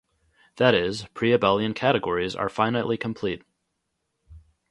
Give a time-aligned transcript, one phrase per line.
[0.55, 3.43] That is, pre-abelian categories are finitely complete.